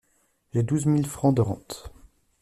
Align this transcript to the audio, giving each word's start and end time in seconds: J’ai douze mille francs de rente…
J’ai 0.51 0.63
douze 0.63 0.87
mille 0.87 1.05
francs 1.05 1.35
de 1.35 1.43
rente… 1.43 1.93